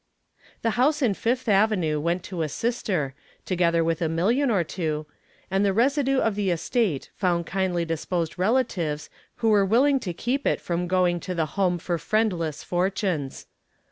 [0.63, 3.13] The house in Fifth Avenue went to a sister,
[3.45, 5.05] together with a million or two,
[5.51, 9.11] and the residue of the estate found kindly disposed relatives
[9.45, 13.45] who were willing to keep it from going to the Home for Friendless Fortunes.